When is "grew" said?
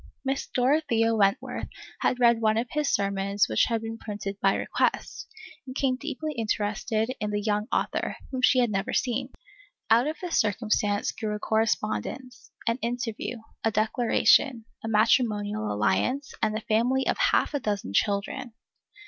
11.11-11.35